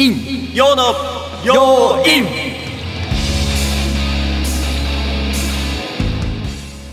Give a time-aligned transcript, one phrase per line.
[0.00, 0.94] イン陽の
[1.44, 2.26] 陽イン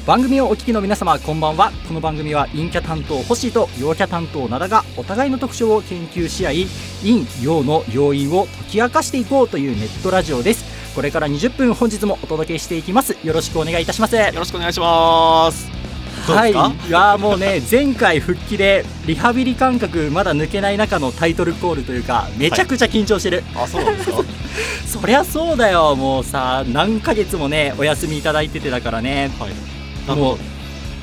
[0.05, 1.71] 番組をお聞きの皆様こんばんは。
[1.87, 6.65] この番組は陰キャ担当星と陽キャ担当灘がお互いの特徴を研究し合い
[7.01, 10.65] 陰陽の要因を解き明かしていこうというネットラジオです。
[10.93, 13.15] これから20分本日もお届けしていきます。
[13.25, 14.17] よろしくお願いいたします。
[14.17, 15.86] よろしくお願いします
[16.33, 16.53] はい、い
[16.91, 24.17] やーもうね前回復帰でリハビリ感覚まだ抜けない中のタイトルコールというかめちゃくちゃ緊張してる、あそうなんですか？
[25.01, 25.95] そりゃそうだよ。
[25.95, 29.31] もうさ何ヶ月もねお休みいただいててだからね。
[29.39, 30.17] はい。
[30.17, 30.37] もう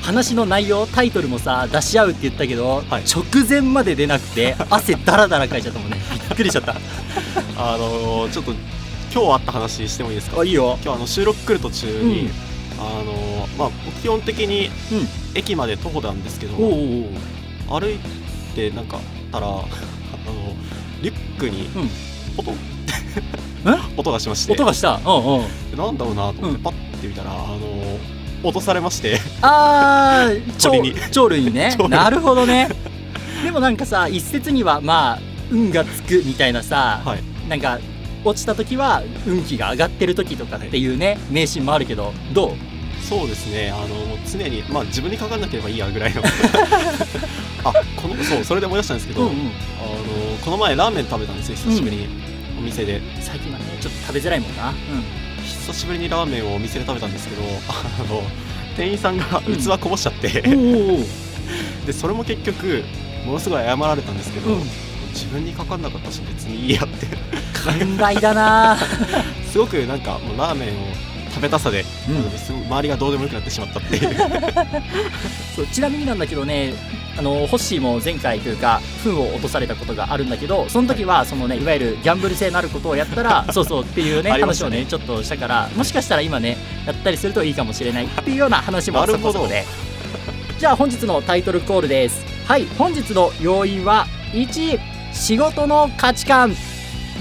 [0.01, 3.03] 話の内容タイトルもさ出し合うって言ったけど、はい。
[3.05, 5.97] 直前まで出なくて 汗だらだらかいちゃったもんね。
[6.11, 6.75] びっくりしちゃった。
[7.57, 8.51] あのーちょっと
[9.13, 10.41] 今日あった話してもいいですか？
[10.41, 10.77] あいいよ。
[10.83, 12.31] 今日あの収録来る途中に、うん。
[12.79, 15.07] あのーまあ僕基本的にうん。
[15.37, 16.71] 駅まで徒歩なんですけど、おうおう
[17.71, 17.81] おう。
[17.81, 17.97] 歩い
[18.55, 18.99] てなんか
[19.31, 19.63] たら あの
[21.01, 21.69] リュックに
[22.37, 22.53] 音。
[24.11, 24.53] がしまして。
[24.53, 24.99] 音がした。
[25.05, 25.75] うんう。
[25.75, 26.55] なんだろうなと思っうん。
[26.57, 29.19] てパッて見たら、あのー落とされまして。
[29.41, 30.91] あー 鳥に。
[30.93, 31.75] 鳥鳥類ね。
[31.89, 32.69] なるほどね。
[33.43, 35.19] でもなんかさ一説にはまあ
[35.51, 37.19] 運がつくみたいなさ、はい。
[37.49, 37.79] なんか
[38.23, 42.53] 落ちた時は運気が上がってる時とかっていうね迷信もあるけどどう？
[43.07, 43.71] そうですね。
[43.71, 46.21] あの常にまあ自分にかかんなければいいやぐらいの。
[47.63, 49.35] あこのそうそれで思い出したんですけど、うんうん。
[49.35, 52.07] あのこの前ラーメン食べたんですよ久しぶりに、
[52.57, 53.01] お店で。
[53.21, 54.73] 最近はねちょっと食べづらいもんな、
[55.43, 58.23] 久しぶりにラーメンをお店で食べたんですけどあの
[58.75, 59.55] 店員さんがうん。
[59.55, 61.05] 器こぼしちゃって、うん、
[61.85, 62.83] でそれも結局
[63.25, 64.61] ものすごい謝られたんですけど、うん。
[65.13, 67.07] 自分にかかんなかったし別にいいやって。
[67.53, 68.77] 寛大だな。
[69.49, 71.83] すごくなんかもうラーメンを食べたさで、う
[72.13, 72.65] ん。
[72.67, 74.15] 周りがどうでもよくなってしまったっていう。
[75.53, 76.73] そうちなみになんだけどね
[77.17, 89.65] あのホッシーも前回というか糞を落とされたことがあるんだけどその時はそのねいわゆるギャンブル性のあることをやったら そうそうっていうね話をねちょっとしたからもしかしたら今ねやったりするといいかもしれない っていうような話もなるほどそこそこで
[90.59, 92.25] じゃあ本日のタイトルコールです。
[92.47, 94.79] はい本日の要因は1
[95.13, 96.55] 仕事の価値観。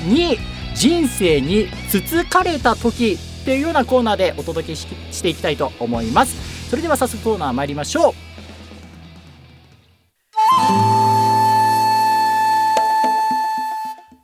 [0.06, 0.38] 2
[0.74, 6.70] 人生につつかれた時っていうようなコーナーでお届けししていきたいと思います。
[6.70, 8.14] それでは早速コーナー参りましょう。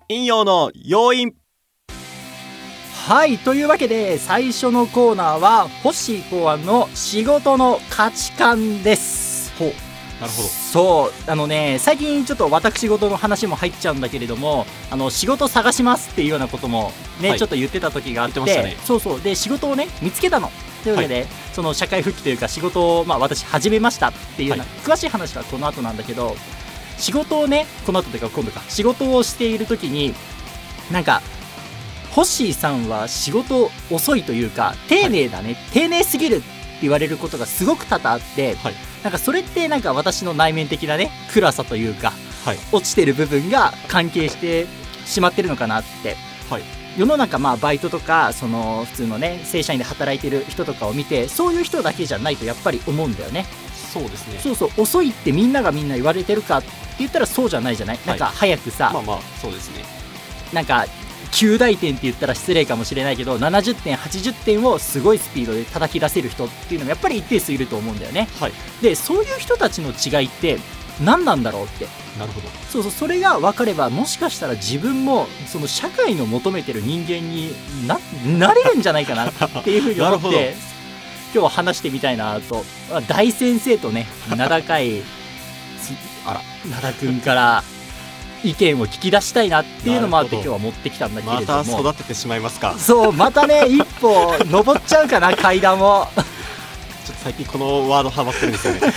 [0.08, 1.34] 陰陽の要因。
[3.06, 9.52] はいというわけで最初のコーナーはホッシー考案の仕事の価値観です。
[9.58, 9.89] ほう
[10.20, 10.48] なるほど。
[10.48, 17.38] そうあのね最近ちょっと私事の話も入っちゃうんだけれどもあの仕事探しますっていうようなこともね、はい。
[17.38, 18.76] ちょっと言ってた時があってね。
[18.84, 19.20] そうそう。
[19.20, 20.50] で仕事をね見つけたの。
[20.82, 24.72] というわけで、その社会復帰というか仕事を、まあ、私始めましたっていうような、はい。
[24.82, 26.34] 詳しい話はこの後なんだけど
[26.96, 30.14] 仕事をねこの後というか今度か仕事をしている時に
[30.90, 31.20] なんか
[32.12, 36.46] ホッシーさんは仕事遅いというか丁寧だね、丁寧すぎるって
[36.80, 42.12] 言われることがすごく多々あって、はいなんかそれってなんか私の内面的なね暗さというか
[42.44, 42.58] はい。
[42.72, 44.66] 落ちてる部分が関係して
[45.04, 46.16] しまってるのかなって。
[46.48, 46.62] はい。
[46.96, 53.46] 世の中まあバイトとかその普通のね正社員で働いてる人とかを見てそういう人だけじゃないとやっぱり思うんだよね。
[53.92, 54.38] そうですね。
[54.40, 54.70] そうそう。
[54.76, 56.68] 遅いってみんながみんな言われてるかって
[56.98, 59.84] 言ったらそうじゃないじゃない、なんか早くさ、まあまあそうですね。
[60.52, 60.86] なんか
[61.32, 68.28] 9大点って言ったら失礼かもしれないけど70点80点をすごいスピードで叩き出せる人っていうのもやっぱり一定数いると思うんだよね。
[68.40, 68.52] はい。
[68.82, 70.58] でそういう人たちの違いって
[71.02, 71.86] 何なんだろうって。
[72.18, 72.48] なるほど。
[72.70, 77.54] そうそうそれが分かればもしかしたら自分もその社会の求めてる人間に
[77.86, 79.32] ななれるんじゃないかなっ
[79.64, 80.54] ていうふうに思って
[81.32, 82.64] 今日は話してみたいなと。
[82.92, 84.06] あ大先生とね
[84.36, 85.02] 名高い
[85.80, 85.94] つ
[86.26, 86.42] あら。
[86.82, 87.64] 灘君から
[88.44, 92.74] 意見を聞き出したいなっていうのもあって今日は持ってきたんだけまれども、た育ててしまいますか。
[92.78, 96.06] そうまたね一歩登っちゃうかな階段を。
[96.14, 98.80] ちょっと最近このワードハマってるんですよね。
[98.80, 98.90] すい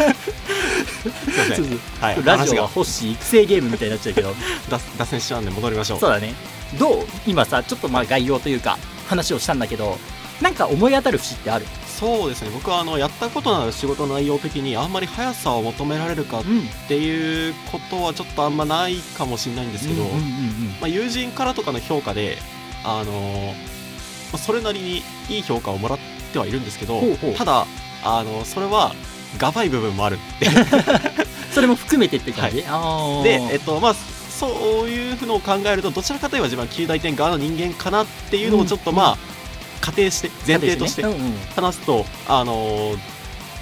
[1.49, 1.79] ません。
[2.01, 2.23] はい。
[2.23, 4.33] ラジオは欲しい育成ゲームみたいになっちゃうけど。
[4.69, 5.99] 脱脱線しちゃうんで戻りましょう。
[5.99, 6.33] そうだね。
[6.79, 9.97] どう今さちょっとまあ概要というか話をしたんだけど
[10.41, 11.65] なんか思い当たる節ってある？
[12.03, 12.49] そうですね。
[12.53, 16.67] 僕はあのやったことのある仕事内容的にあんまり速さを求められるかっうん。
[16.89, 20.21] ていうことはちょっとあんまないかもしれないんですけど、うんうんうん。
[20.81, 22.37] まあ、友人からとかの評価で
[22.83, 23.53] あのーま
[24.33, 25.99] あそれなりにいい評価をもらっ
[26.33, 26.99] てはいるんですけど
[27.37, 27.67] ただ
[28.03, 28.93] あのそれは
[29.37, 30.47] がばい部分もあるって。
[31.53, 33.23] それも含めてって感じ、あー。
[33.23, 33.95] で、えっとまあ、
[34.29, 34.47] そ
[34.85, 39.17] ういうのを考えるとどちらかといえば自分は9大点側の人間かなっていうのをちょっとまあ、
[39.83, 41.03] 仮定して前提として
[41.55, 42.97] 話すと、あのー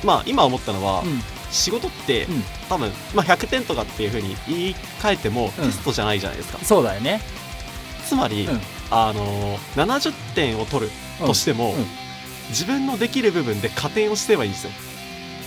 [0.03, 1.19] まあ、今思ったのは、うん。
[1.49, 2.43] 仕事って、うん。
[2.69, 5.65] 多分、まあ、100点とかっていうふうに言い換えてもうん。
[5.65, 7.21] テストじゃないじゃないですか、そうだよね。
[8.07, 8.61] つまり、うん。
[8.91, 10.91] あの70点を取る
[11.25, 11.85] としても、うん。
[12.49, 14.71] 自分のできる部分で加点をすればいいんですよ。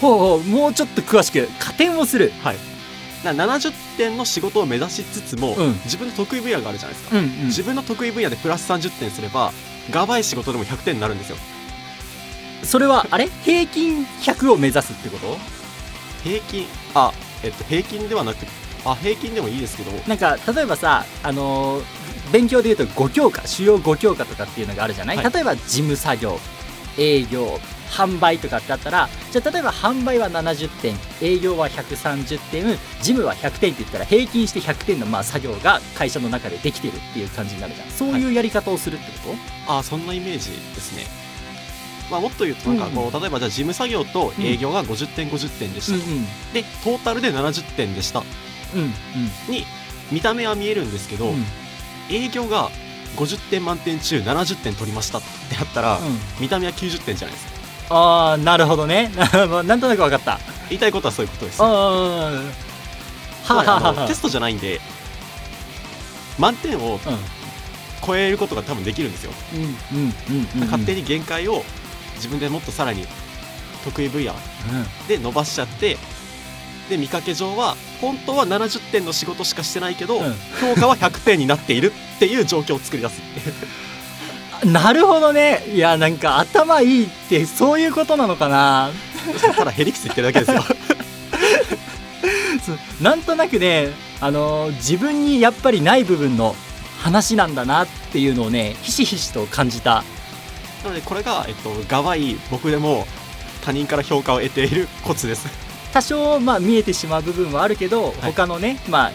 [0.01, 1.49] ほうほうもうちょっと詳しく。
[1.61, 2.33] 加点をする。
[2.43, 2.57] はい。
[3.25, 5.73] な70点の仕事を目指しつつも、うん。
[5.85, 9.53] 自分の得意分野があるじゃないですか、自分の得意分野でプラス30点すれば
[9.91, 11.37] がばい仕事でも100点になるんですよ。
[12.63, 13.29] それはあれ？
[13.45, 15.37] 平均100を目指すってこと？
[16.23, 16.67] 平均？
[16.95, 18.39] あえっと平均ではなく
[18.87, 19.91] あ平均でもいいですけど。
[20.09, 25.31] なんか例えばさあのー勉強でいうと5教科主要5教科とかっていうのがあるじゃない、はい。
[25.31, 26.39] 例えば事務作業
[26.99, 27.61] 営業
[27.95, 32.79] 販売とかってあったらじゃあ例えば販売は70点営業は130点事
[33.13, 37.89] 務は100点って言ったら平均して100点のまあ作業が会社の中でできてるっていう感じになるじゃん。
[37.89, 39.35] そういうやり方をするってこ
[39.67, 41.05] と、あそんなイメージですね。
[42.11, 48.21] まあもっと言うとなんかこう、例えばじゃあ事務作業と営業が50点50点でした、うんでトータルで70点でした。
[48.75, 48.91] うんうん。
[49.53, 49.65] に
[50.11, 51.35] 見た目は見えるんですけど、うん。
[51.35, 51.45] うん
[52.11, 52.69] 営業が
[53.17, 56.19] 50点満点中70点取りましたってやったら、うん。
[56.39, 57.54] 見た目は90点じゃないですか
[57.97, 59.13] ああなるほどね。
[59.17, 59.25] ま
[59.61, 60.41] あなんとなく分かった。
[60.69, 61.63] 言いたいことはそういうことです。
[61.63, 62.31] あ
[63.49, 64.81] あテストじゃないんで
[66.39, 66.99] 満点を
[68.05, 69.61] 超えることが多分できるんですよ、うん
[69.99, 71.63] うんうん勝手に限界を
[72.17, 73.07] 自分でもっとさらに
[73.85, 74.35] 得意分野
[75.09, 75.99] で伸ばしちゃって
[76.89, 80.35] で見かけ上は本当は70点の仕事しかしてないけど、うん。
[80.61, 83.23] 評価は100点になっているっていう状況を作り出す。
[83.47, 83.94] うん
[84.65, 85.63] なるほどね。
[85.73, 88.91] いやなんか頭いいってそういうことなのかな。
[89.57, 90.65] ただヘリクス言ってるだけですよ。
[93.01, 93.89] なんとなくね
[94.21, 96.55] あのー自分にやっぱりない部分の
[97.01, 100.05] 話なんだなっていうのをねひしひしと感じた。
[100.83, 103.07] なのでこれが、えっと、がわい僕でも
[103.65, 105.47] 他人から評価を得ているコツです。
[105.93, 109.13] 多少まあ見えてしまう部分はあるけど、い他のねまあ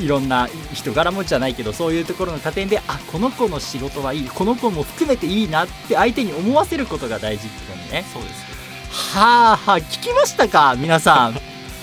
[0.00, 8.04] いろんな人柄もじゃないけどそういうところの加点であこの子の仕事はいいこの子も含めていいなって相手に思わせることが大事ってことね。
[8.12, 9.14] そうです。
[9.16, 10.74] はあはあ聞きましたか？
[10.76, 11.34] 皆さん。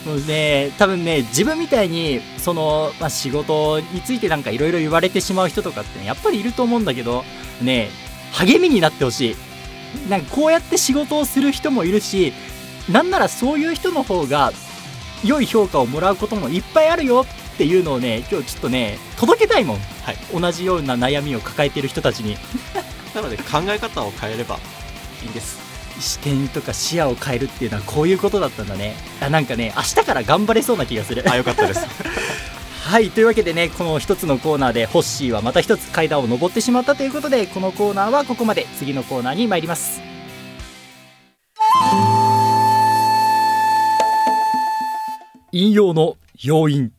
[0.07, 7.23] もうね多分ね自分みたいにその、まあ、仕事についてなんかいろいろ言われてしまう人とかって、ね、やっぱりいると思うんだけど
[7.61, 7.89] ね
[8.31, 9.35] 励みになってほしい。
[10.09, 12.33] なんかこうやって仕事をする人もいるし
[12.89, 14.51] なんならそういう人の方が
[15.23, 17.25] 良い評価をもらうこともいっぱいあるよ
[17.57, 20.15] っていうのをね今日ちょっとね届けたいもん、はい。
[20.31, 22.37] 同じような悩みを抱えている人たちに。
[23.15, 24.59] なので考え方を変えれば
[25.23, 25.57] いいんです。
[25.99, 28.95] 視点とか視野を変えるっていうのはこういうことだったんだね。
[29.19, 31.23] あなんかね明日から頑張れそうな気がする。
[31.27, 31.79] あよかったです。
[32.85, 38.67] はいというわけでねこの一つのコーナーでホッシーはまた一つ階段を上ってしまったということでこのコーナーはここまで。
[38.77, 39.99] 次のコーナーに参ります。
[45.51, 46.91] 引用の要因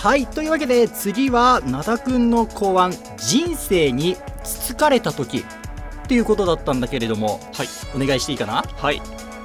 [0.00, 5.44] はいというわけで次は灘くんの考案人生につつかれた時
[6.04, 7.68] っていうことだったんだけれどもはい。
[7.94, 8.62] お願いしていいかな？
[8.62, 9.02] はい。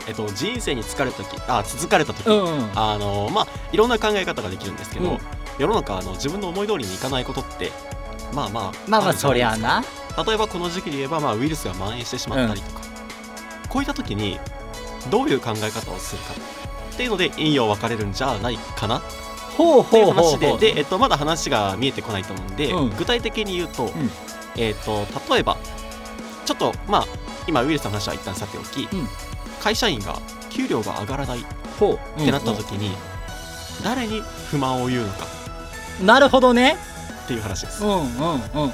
[0.07, 2.71] えっと人生に疲れた時あ続かれた時、うんうん。
[2.73, 5.19] あのまあいろんな考え方ができるんですけど、うん。
[5.59, 7.73] 世の中あの自分の思い通りにいかないことって
[8.33, 9.83] まあまあまあまあそりゃな。
[10.15, 12.81] か例えばこの時期で言えば、まあ、ウイルスが蔓延してしまったりとか、
[13.67, 14.39] こういった時に
[15.11, 16.33] どういう考え方をするか
[16.93, 19.01] っていうので引用分かれるんじゃないかな
[19.57, 22.95] ほうほうほう話でで、えっと、まだ話が見えてこないと思うんで、うん。
[22.95, 23.89] 具体的に言うと,、ん
[24.57, 25.57] えっと例えば
[26.45, 27.05] ちょっとまあ
[27.47, 29.07] 今ウイルスの話は一旦さておき、うん。
[29.61, 30.19] 会社員が
[30.49, 31.43] 給料が上がらないっ
[31.79, 32.19] ほう。
[32.19, 32.95] てなった時に、
[33.83, 35.27] 誰に不満を言うのか。
[36.01, 36.77] なるほどね。
[37.25, 37.83] っていう話です。
[37.83, 38.71] うんうんうんうん。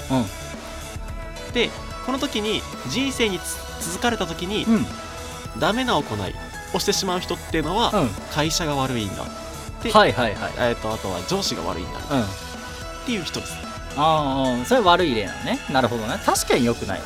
[1.54, 1.70] で
[2.06, 4.86] この時に人生につ続かれた時に、うん。
[5.60, 6.36] ダメな行い
[6.74, 8.10] をしてしまう人っていうのは、うん。
[8.32, 9.24] 会社が悪いんだ、
[9.84, 10.54] ではいはいはい。
[10.58, 12.00] えー、とあとは上司が悪いんだ。
[12.16, 12.24] うん。
[12.24, 12.26] っ
[13.06, 13.54] ていう人です。
[13.98, 15.60] ああそれは悪い例なのね。
[15.72, 16.16] なるほどね。
[16.26, 17.06] 確かに良くないわ。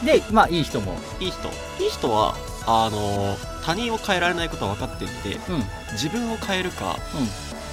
[0.00, 0.06] うん。
[0.06, 0.98] でまあいい人も。
[1.20, 1.48] いい人。
[1.82, 2.34] いい人は
[2.66, 5.54] あのー他人を変えられないことは分かってるんでうん。
[5.56, 5.62] うん
[5.92, 6.96] 自分を変えるか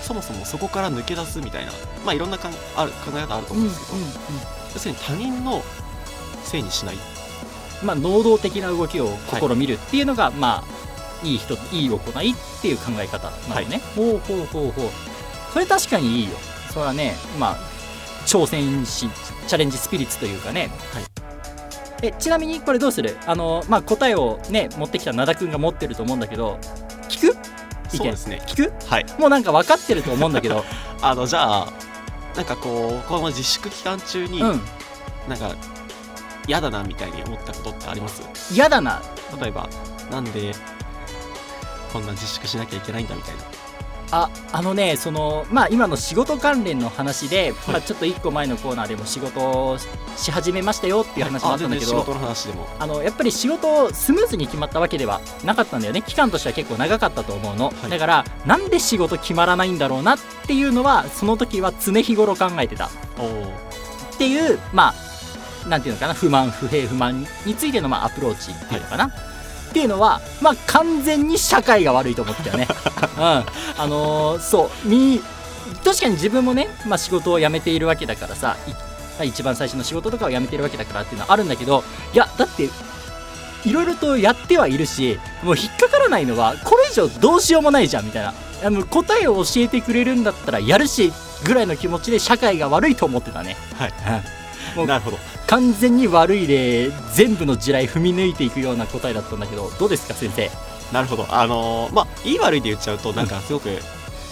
[0.02, 1.72] そもそもそこから抜け出すみたいな
[2.06, 4.00] まあいろんなかんある考え方あると思うんですけど、
[4.74, 5.62] 要するに他人の
[6.44, 6.96] せいにしない。
[7.84, 10.77] まあ能動的な動きを試みるっていうのが、まあ
[11.24, 14.90] いい人いい行いっていう考え方なのね、ほうほうほうほう。
[15.54, 16.36] それ確かにいいよ。
[16.72, 17.58] それはねまあ
[18.26, 19.10] 挑戦し
[19.48, 20.70] チャレンジスピリッツというかね。
[20.94, 21.04] はい。
[22.04, 23.18] えちなみにこれどうする？
[23.26, 26.60] あのまあ答えをね持ってきた灘くんが持ってると思うんだけど
[27.10, 27.38] 聞く？
[27.92, 27.98] 意見。
[27.98, 28.42] そうですね。
[28.46, 28.86] 聞く？
[28.86, 29.06] はい。
[29.18, 30.64] もうなんか分かってると思うんだけど。
[31.02, 31.74] あのじゃあ
[32.36, 34.62] なんかこうこの自粛期間中に、うん。
[35.28, 35.56] なんか
[36.48, 38.22] 嫌だなみたいに思ったことってあります？
[38.54, 39.02] 嫌だな。
[39.42, 39.68] 例えば
[40.12, 40.54] なんで
[41.98, 43.42] こんな自粛しなきゃいけないんだみたいな。
[44.10, 49.78] ああのねそのまあ今の仕事関連の話で、はい、まあ、ちょっと1個前のコーナーでも仕事を
[50.16, 52.68] し始めましたよっていう話もあったんだけど、仕事の話でも。
[52.80, 56.04] あのやっぱり仕事をスムーズに決まったわけではなかったんだよね。
[56.04, 62.86] 期間としては結構長かったと思うの、はい、だからなんで仕事決まらないんだろうなっていうのはその時は常日頃考えてた。
[62.86, 62.90] っ
[64.18, 64.94] ていうま
[65.66, 69.37] あなんていうのかな不満不平不満についてのまあアプローチっていうのかな、はい
[69.78, 72.68] っていうのは、まあ、完全に社会が悪いと思ったよね。
[73.16, 73.46] うん、あ
[73.82, 74.88] のー、そう。
[74.88, 75.22] み
[75.84, 78.56] 確かに自分もね、まあ、仕事を辞めているわけだからさ
[79.22, 82.70] 一番最初の仕事とかを辞めてるわけだからっていうのはあるんだけどいやだって
[83.66, 88.34] いろいろとやってはいるしもう引っかからないのはこれ以上どうしようもないじゃんみたいな。
[88.64, 91.14] あの答えを教えてくれるんだったらやるし
[91.46, 93.56] ぐらいの気持ちで社会が悪いと思ってたね。
[93.76, 95.18] はい、なるほど
[95.48, 100.50] 完全に悪い例全部の地雷踏み抜いていくような答えだったんだけどどうですか先生？
[100.92, 101.26] なるほど。
[101.30, 103.68] あのー、まあいい悪いで言っちゃうとなんかすごく、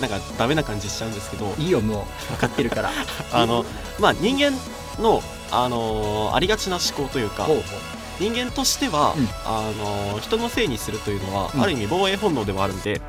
[0.01, 1.53] なんかダメな感じしちゃうんですけど。
[1.57, 2.31] いいよもう。
[2.33, 2.91] 分かってるから。
[3.31, 3.65] あの
[3.99, 4.51] まあ人間
[5.01, 7.47] の、あのー、ありがちな思考というか
[8.19, 13.01] 人間としては、うん、あのー、人のせいにするというのは、うん、ある意味防衛本能でもあるんで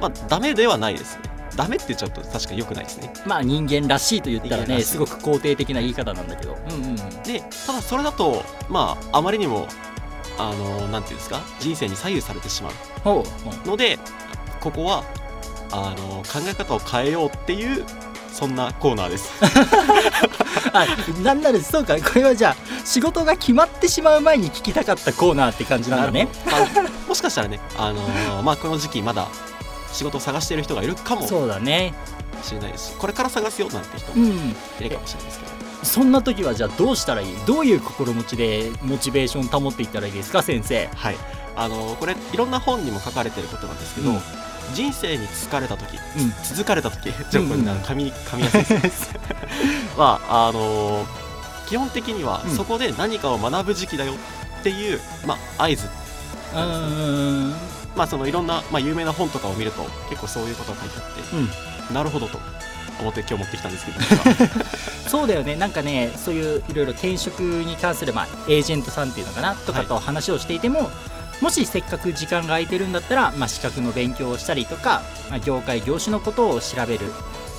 [0.00, 1.22] まあダメではないですね。
[1.56, 3.12] ダメって言っちゃうと確かによくないですね。
[3.24, 9.66] まあ人間らしいと言ったらねすごく肯定的な言い方なんだけど、うんうん、でただそれだとまああまりにも
[10.38, 13.24] あのなんていうんですか人生に左右されてしまう。
[13.66, 13.98] ので
[14.60, 15.04] ここは
[15.72, 17.84] あの考え方を変えようっていう
[18.32, 19.30] そんなコーナーです。
[20.72, 20.86] あ
[21.22, 21.96] なんならそうか。
[21.96, 29.28] これはじゃあ仕事が決まってしまう前に聞きたかったコーナーって感じなんだね、まあ、もしかしたらね、あのー、まあ、この時期まだ
[29.90, 31.94] 仕事を探している人がいるかもそうだね。
[32.42, 34.26] しれないですしこれから探すよなんて人も
[34.80, 37.36] いるかもしれないですけど、うん、そんな時はじゃあどうしたらいい？
[37.46, 40.86] どういう心持ちでモチベーション保っていったらいいですか先生？
[40.94, 41.16] はい。
[41.56, 44.18] あのこれいろんな本にも書かれてることなんですけど、うん、
[44.74, 49.10] 人生に疲れた時、うん、続かれた時じゃあこれ噛み噛みやすいです。
[49.96, 51.06] はあの
[51.66, 54.12] 基本的にはそこで何かを学ぶ時期だよ
[54.60, 55.88] っていう、まあ、合図。
[56.54, 57.54] うん。
[57.96, 61.36] まあ、そのいろんな、まあ、有名な本とかを見ると結構そういうことが書いてあって、
[61.88, 62.38] うん、なるほどと
[63.00, 63.98] 思って今日持ってきたんですけど
[65.08, 65.56] そうだよね。
[65.56, 70.90] なんかねそういういろいろ転職に関する、まあ、エージェントさんっていうのかなとかと話をしていても、は
[71.40, 77.12] い、もしせっかく時間が空いてるんだったら、まあ、資格の勉強をしたりとか、まあ、業界業種のことを調べる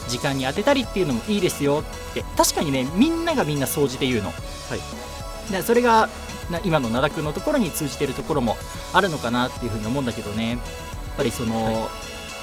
[0.08, 2.24] 時間に当てたりっていうのもいいですよって。
[2.36, 4.30] 確かにねみんながみんな掃除で言うの。
[4.30, 4.34] は
[4.76, 5.52] い。
[5.52, 6.10] でそれが
[6.50, 8.58] な今の灘君のところに通じてるところも
[8.94, 10.52] あるのかなっていうふうに思うんだけどね。
[10.52, 10.60] やっ
[11.18, 11.76] ぱりその、はい、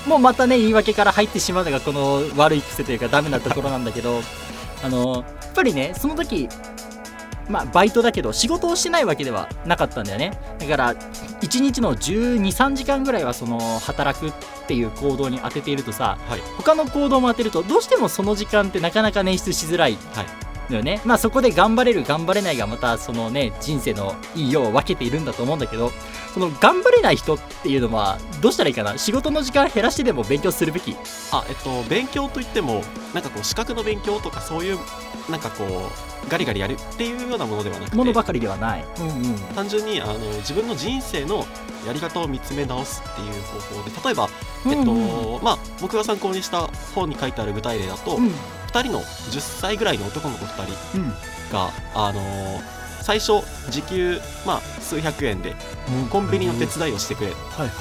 [0.06, 4.20] もうまたね言い訳から入ってしまうのがこの悪い癖というかダメなところなんだけど
[4.82, 6.48] あのやっぱりねその時
[7.48, 10.32] まあ、バイトだけど仕事をしてないわけではなかったんだよね。
[10.58, 14.32] だから1日の1 2 3時間ぐらいはその働くっ
[14.66, 20.26] ていう行動に当てているとさ、はい、他の行動も当てるとどうしてもその時間ってなかなか捻出しづらい、はい
[20.70, 25.90] だよねまあそこで頑張れる頑張れないがまたそのね人生のいいよう分けているんだと思うんだけど
[26.34, 28.98] その頑張れない人っていうのはどうしたらいいかな？
[28.98, 30.96] 仕事の時間減らしてでも勉強するべき？
[31.30, 32.82] あえっと勉強といっても
[33.14, 34.78] なんかこう資格の勉強とかそういう
[35.30, 41.46] なんかこうガリガリやるっていうようなものではなくてものばかりではない、うんうん、単純にあの自分の人生の
[41.86, 44.28] やり方を見つめ直すっていう方法で例えば、
[44.66, 45.36] えっと、うん。
[45.36, 48.28] うん、まあ、僕が参考にした本に書いてある具体例だと、うん。
[48.28, 50.98] 2人の10歳ぐらいの男の子2人
[51.52, 52.62] が、うん、あのー、
[53.04, 55.54] 最初時給、まあ、数百円で
[56.10, 57.72] コンビニの手伝いをしてくれ、うん、はいはいは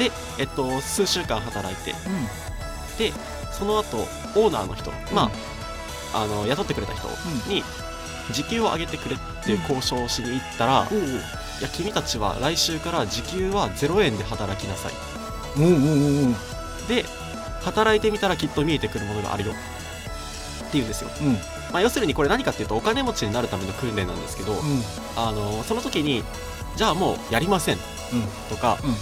[0.00, 0.02] い。
[0.02, 3.12] で、えっと、数週間働いて、うん、で
[3.52, 5.30] その後オーナーの人、まあ
[6.14, 7.08] あの雇ってくれた人
[7.48, 7.62] に
[8.32, 14.92] 時給を上げてくれっていう交渉をしに行ったら、いや君たちは来週から時給は0円で働きなさい、
[16.88, 17.04] で
[17.60, 19.52] 働いてみたらきっと見えてくるものがあるよ
[20.68, 21.32] っていうんですよ、うん。
[21.72, 24.58] まあ、要するにこれ何かっていうとお金持ちになるための訓練なんですけど、うん、
[25.16, 26.22] あのその時に
[26.76, 27.78] じゃあもうやりません。
[28.48, 28.94] とか、うん、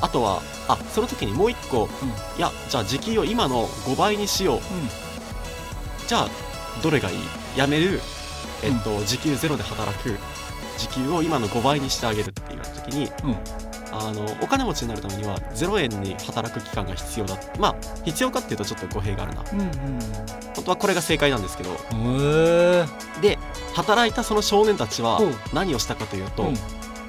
[0.00, 1.88] あとはあその時にもう一個、
[2.36, 4.60] いやじゃあ時給を今の5倍にしよう、
[6.06, 6.28] じゃあ
[6.82, 7.18] どれがいい？
[7.56, 8.00] やめる、
[8.62, 10.16] えっと時給ゼロで働く。
[10.78, 13.10] 時給を今の5倍にしてあげるっていう時に、
[13.98, 17.38] あのお金持ちになるためには0円に働く期間が必要だ。
[17.58, 19.70] まあ必要かっていうとちょっと語弊があるな、うんうん、
[20.54, 21.70] 本当はこれが正解なんですけど。
[23.20, 23.38] で
[23.74, 25.20] 働いたその少年たちは
[25.52, 26.54] 何をしたかというと、うん、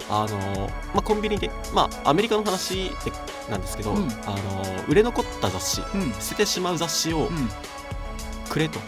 [0.09, 3.11] あのまあ、コンビニで、まあ、アメリカの話で
[3.49, 7.29] なんですけど、うん、あの売れ残った雑誌、うん、捨ててしまう雑誌を
[8.49, 8.79] くれと、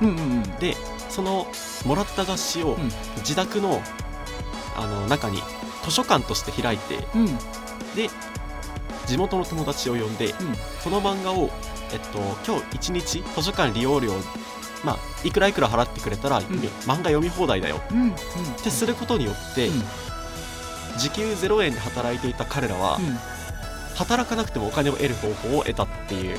[0.00, 0.08] うん。
[0.08, 0.76] うんうん、で
[1.08, 1.46] その
[1.84, 2.76] もらった雑誌を
[3.18, 3.80] 自宅の
[4.74, 5.42] あの中に
[5.82, 7.26] 図書館として開いて、うん、
[7.94, 8.10] で
[9.06, 10.34] 地元の友達を呼んで、うん。
[10.80, 11.50] その漫画を、
[11.92, 14.12] えっと、今日一日図書館利用料
[14.84, 17.80] まあいくらいくら払ってくれたら、漫画読み放題だよ。
[17.90, 18.10] うんうん。
[18.12, 18.14] っ
[18.62, 19.82] てすることによって、うん。
[20.98, 23.16] 時給0円で働いていた彼らは、うん。
[23.96, 26.38] 働かなくてもお金を得る方法を得たっていう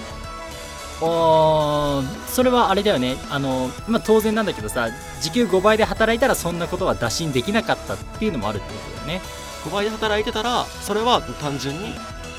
[1.02, 3.16] あーそれはあれだよね。
[3.30, 4.90] あの、まあ、当然なんだけどさ
[5.22, 9.22] 時給5倍で働いたらそんなことは打診できなかったっていうのもあるってことだよね。
[9.66, 11.94] 5倍で働いてたらそれは単純に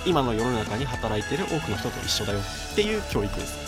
[0.07, 3.65] 今の世の中に働いてる多くの人と一緒だよっていう教育です。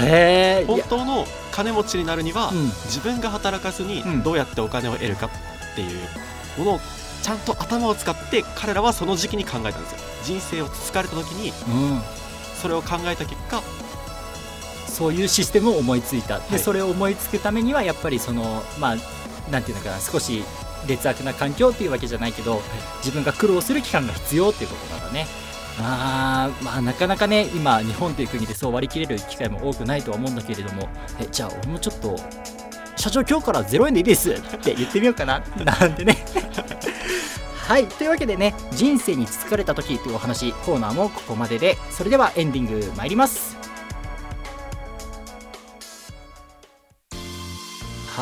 [0.00, 2.64] へえ本当の金持ちになるには、うん。
[2.84, 4.22] 自分が働かずにうん。
[4.22, 5.98] どうやってお金を得るかっていう
[6.58, 6.80] ものを
[7.22, 9.98] ちゃんと頭を使って彼らはその時期に考えたんですよ。
[10.24, 12.00] 人生をつかれた時にうん。
[12.60, 13.62] それを考えた結果
[14.92, 16.38] そういうシステムを思いついた。
[16.38, 16.58] で、はい。
[16.58, 18.96] それを思いつくためにはやっぱりそのまあ
[19.50, 20.44] なんていうのかな少し
[20.86, 22.60] 劣悪な環境っていうわけじゃないけど、
[22.98, 25.26] 自分が苦労する期間が必要っていうことなんだね。
[25.80, 30.86] あーまあなかなかね今日本という国でそう割り切れる機会も多くないとは思うんだけれども
[31.18, 32.14] えじゃあ俺もちょっと
[32.96, 35.42] 社長今日から0円でいいですって言ってみようかな。
[35.64, 36.24] なんてね。
[37.66, 41.78] はいというわけでね人生に疲れた時というお話コーナーもここまでで。
[41.90, 43.56] それではエンディング参ります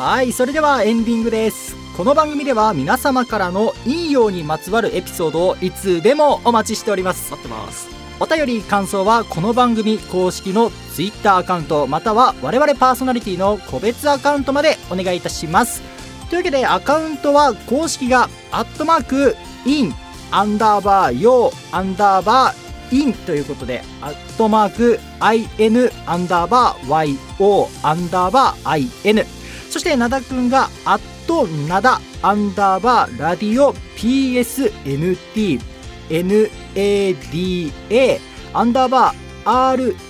[0.03, 1.75] はいそれではエンディングです。
[1.95, 7.29] この番組では皆様からのいいようにまつわるエピソードをいつでもお待ちしております。
[7.29, 7.87] 待ってます。
[8.19, 15.83] お便り感想はこの番組公式の Twitter アカウントまたは我々パーソナリティの個別アカウントまでお願いいたします。
[16.31, 19.35] というわけでアカウントは公式がアットマーク
[19.67, 19.93] イン
[20.31, 29.40] アンダーバーヨーアンダーバーインということでアットマーク IN アンダーバー YO アンダーバー IN
[29.71, 35.61] そして灘くんがアットナダアンダーバーラディオ PSNT
[36.09, 38.19] NADA
[38.53, 39.15] アンダーバー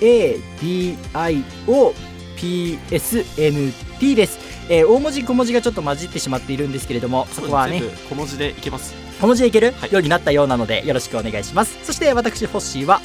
[0.02, 1.94] RADIO
[2.36, 8.96] PSNT です、えー大文字小文字がちょっと混じってしまっているんですけれどもそこはね小文字でいけます。
[9.20, 9.92] 小文字でいける、はい。
[9.92, 11.78] ようになったようなのでよろしくお願いします。
[11.86, 13.00] そして私ホッシーは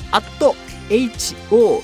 [0.88, 1.82] HOSSHY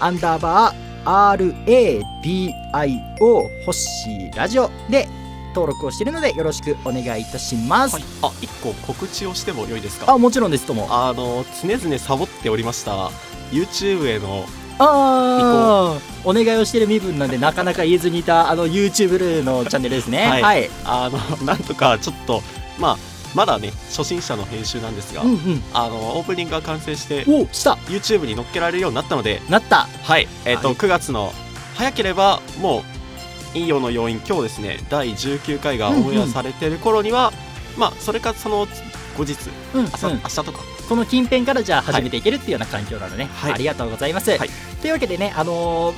[0.00, 2.52] アンダーバー RADIO
[3.20, 5.08] ホッシーラジオで
[5.54, 8.04] 登録をしているのでよろしくお願いいたします、はい。
[8.22, 10.12] あ一個告知をしても良いですか？
[10.12, 10.88] あもちろんですとも。
[10.90, 13.10] あの常々サボっておりました
[13.52, 14.44] YouTube への
[14.78, 20.26] ああお願いをしている身分なんでなかなか言えずにいたあの YouTube のチャンネルですね。
[20.28, 20.42] はい。
[20.42, 22.42] はい、あのなんとかちょっと
[22.78, 22.98] まあ
[23.36, 25.62] まだね初心者の編集なんですが、うんうん。
[25.74, 27.74] あのオープニングが完成しておした。
[27.88, 29.86] YouTube に載っけられるようになったのでなった。
[30.02, 30.26] はい。
[30.46, 30.76] えっ、と、はい。
[30.76, 31.32] 9月の
[31.74, 32.82] 早ければもう
[33.52, 37.32] 「陰陽の要因」今日ですね第19回がオンエアされてる頃には、
[37.76, 38.66] まあそれかその
[39.18, 39.36] 後日
[39.74, 40.76] うん、うん、朝、明日とか。
[40.88, 45.94] この近辺からじゃあ始めていけるっていうような環境なのね、はいありがとうございます、はいというわけでねあのー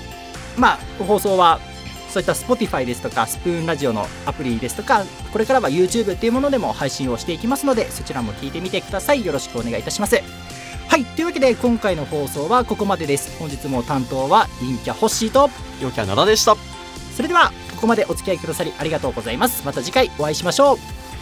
[0.57, 1.61] まあ放送は
[2.09, 9.25] そういった Spotify ですとかスプーンラジオのアプリですとかこれからは YouTube っていうものでも配信をしていきますのでそちらも聞いてみてください。
[9.25, 10.17] よろしくお願いいたします。
[10.89, 11.05] はい。
[11.05, 13.39] というわけで今回の放送はここまでです。
[13.39, 15.51] 本日も担当は陰キャホッシーと。
[15.83, 16.57] 陽キャ灘でした。
[17.15, 19.65] それではここまでお付き合いくださりありがとうございます。
[19.67, 20.79] また次回お会いしましょう。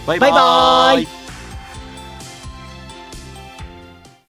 [0.06, 0.20] バイ。
[0.20, 1.25] バイバーイ